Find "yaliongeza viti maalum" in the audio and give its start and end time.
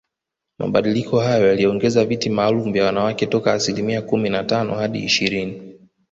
1.47-2.73